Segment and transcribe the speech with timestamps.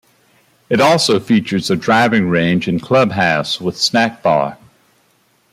[0.67, 4.57] It also features a driving range and clubhouse with snack bar.